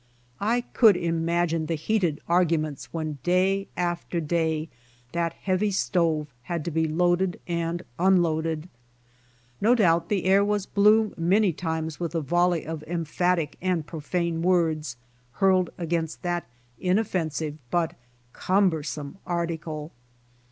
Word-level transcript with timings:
I 0.39 0.61
could 0.61 0.97
imagine 0.97 1.67
the 1.67 1.75
heated 1.75 2.21
arguments 2.27 2.91
when 2.91 3.19
day 3.21 3.67
after 3.77 4.19
day 4.19 4.67
that 5.11 5.33
heavy 5.33 5.69
stove 5.69 6.25
had 6.41 6.65
to 6.65 6.71
be 6.71 6.87
loaded 6.87 7.39
and 7.47 7.83
unloaded. 7.99 8.67
No 9.61 9.75
doubt 9.75 10.09
the 10.09 10.25
air 10.25 10.43
was 10.43 10.65
blue 10.65 11.13
many 11.17 11.53
times 11.53 11.99
with 11.99 12.13
the 12.13 12.21
vol 12.21 12.49
ley 12.49 12.65
of 12.65 12.81
emphatic 12.87 13.57
and 13.61 13.85
profane 13.85 14.41
words, 14.41 14.97
hurled 15.33 15.69
against 15.77 16.23
that 16.23 16.47
inoffensive 16.79 17.59
but 17.69 17.93
cumbersome 18.33 19.19
article. 19.27 19.91